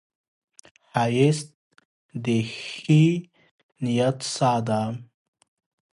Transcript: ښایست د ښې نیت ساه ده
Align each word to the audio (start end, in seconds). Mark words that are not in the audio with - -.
ښایست 0.89 1.49
د 2.23 2.25
ښې 2.63 3.03
نیت 3.83 4.19
ساه 4.35 4.59
ده 4.67 4.81